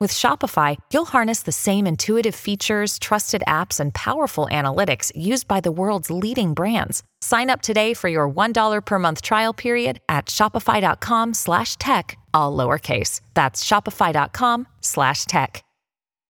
[0.00, 5.60] With Shopify, you'll harness the same intuitive features, trusted apps, and powerful analytics used by
[5.60, 7.02] the world's leading brands.
[7.20, 12.56] Sign up today for your $1 per month trial period at shopify.com slash tech, all
[12.56, 13.20] lowercase.
[13.34, 15.62] That's shopify.com slash tech.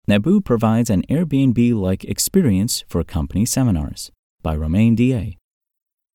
[0.09, 4.11] Naboo provides an Airbnb-like experience for company seminars
[4.41, 5.37] by Romain Dillet.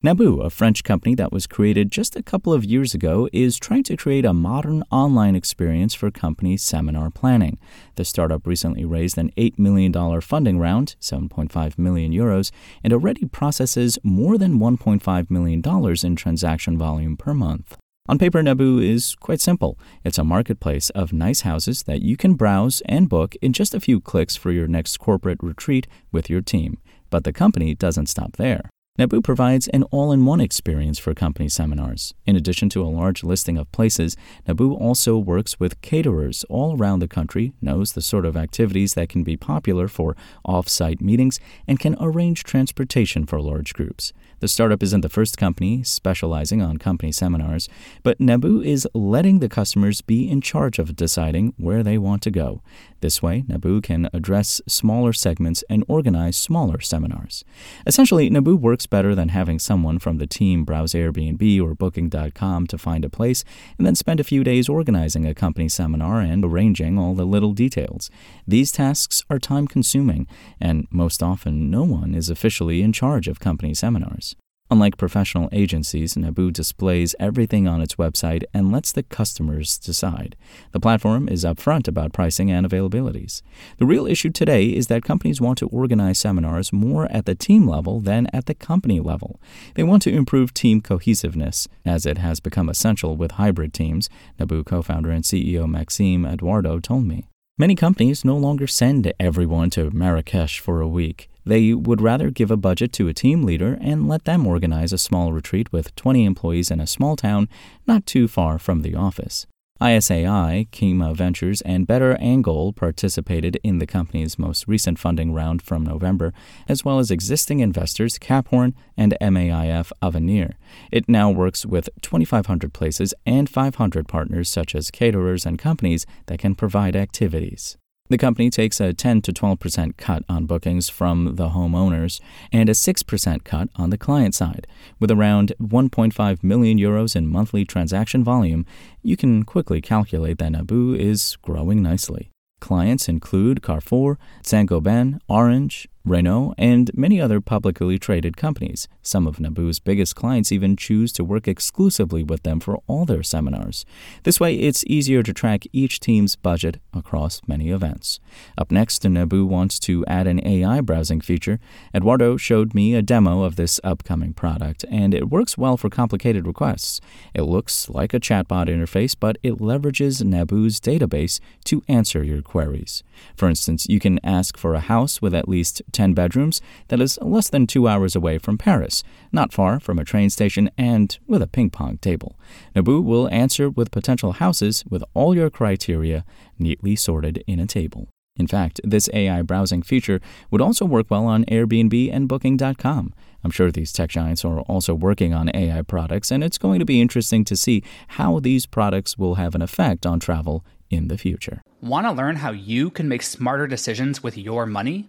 [0.05, 3.83] Naboo, a French company that was created just a couple of years ago, is trying
[3.83, 7.59] to create a modern online experience for company seminar planning.
[7.97, 12.53] The startup recently raised an $8 million funding round, 7.5 million euros,
[12.85, 15.63] and already processes more than $1.5 million
[16.05, 17.77] in transaction volume per month.
[18.09, 19.81] On paper, Naboo is quite simple.
[20.05, 23.81] It's a marketplace of nice houses that you can browse and book in just a
[23.81, 26.79] few clicks for your next corporate retreat with your team.
[27.11, 28.71] But the company doesn't stop there.
[28.99, 32.15] Naboo provides an all in one experience for company seminars.
[32.27, 34.17] In addition to a large listing of places,
[34.49, 39.09] Naboo also works with caterers all around the country, knows the sort of activities that
[39.09, 41.39] can be popular for off site meetings,
[41.69, 44.13] and can arrange transportation for large groups.
[44.41, 47.69] The startup isn't the first company specializing on company seminars,
[48.03, 52.33] but Naboo is letting the customers be in charge of deciding where they want to
[52.33, 52.63] go.
[53.01, 57.45] This way, Naboo can address smaller segments and organize smaller seminars.
[57.87, 62.79] Essentially, Naboo works better than having someone from the team browse Airbnb or Booking.com to
[62.79, 63.45] find a place
[63.79, 67.53] and then spend a few days organizing a company seminar and arranging all the little
[67.53, 68.11] details.
[68.47, 70.27] These tasks are time consuming,
[70.61, 74.35] and most often, no one is officially in charge of company seminars.
[74.71, 80.37] Unlike professional agencies, Naboo displays everything on its website and lets the customers decide.
[80.73, 83.41] The platform is upfront about pricing and availabilities.
[83.79, 87.67] The real issue today is that companies want to organize seminars more at the team
[87.67, 89.41] level than at the company level.
[89.75, 94.67] They want to improve team cohesiveness, as it has become essential with hybrid teams, Naboo
[94.67, 97.27] co founder and CEO Maxime Eduardo told me.
[97.57, 101.29] Many companies no longer send everyone to Marrakesh for a week.
[101.49, 104.99] They would rather give a budget to a team leader and let them organize a
[104.99, 107.49] small retreat with 20 employees in a small town
[107.87, 109.47] not too far from the office.
[109.81, 115.87] ISAI, Kima Ventures, and Better Angle participated in the company's most recent funding round from
[115.87, 116.35] November,
[116.69, 120.59] as well as existing investors Caphorn and MAIF Avenir.
[120.93, 126.41] It now works with 2,500 places and 500 partners such as caterers and companies that
[126.41, 127.79] can provide activities.
[128.11, 132.21] The company takes a 10 to 12% cut on bookings from the homeowners
[132.51, 134.67] and a 6% cut on the client side.
[134.99, 138.65] With around 1.5 million euros in monthly transaction volume,
[139.03, 142.31] you can quickly calculate that Naboo is growing nicely.
[142.61, 148.89] Clients include Carrefour, Saint-Gobain, Orange, Renault, and many other publicly traded companies.
[149.03, 153.23] Some of Naboo's biggest clients even choose to work exclusively with them for all their
[153.23, 153.85] seminars.
[154.23, 158.21] This way, it's easier to track each team's budget across many events.
[158.57, 161.61] Up next, Naboo wants to add an AI browsing feature.
[161.95, 166.47] Eduardo showed me a demo of this upcoming product, and it works well for complicated
[166.47, 167.01] requests.
[167.35, 173.03] It looks like a chatbot interface, but it leverages Naboo's database to answer your queries.
[173.37, 177.19] For instance, you can ask for a house with at least 10 bedrooms that is
[177.23, 181.43] less than two hours away from Paris, not far from a train station, and with
[181.43, 182.39] a ping pong table.
[182.75, 186.25] Naboo will answer with potential houses with all your criteria
[186.59, 188.09] neatly sorted in a table.
[188.39, 193.13] In fact, this AI browsing feature would also work well on Airbnb and Booking.com.
[193.43, 196.85] I'm sure these tech giants are also working on AI products, and it's going to
[196.85, 201.19] be interesting to see how these products will have an effect on travel in the
[201.19, 201.63] future.
[201.81, 205.09] Want to learn how you can make smarter decisions with your money?